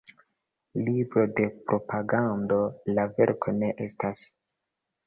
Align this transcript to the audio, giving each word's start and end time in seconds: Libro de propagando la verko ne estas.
Libro 0.87 1.27
de 1.39 1.45
propagando 1.69 2.59
la 2.97 3.07
verko 3.21 3.57
ne 3.63 3.73
estas. 3.89 4.29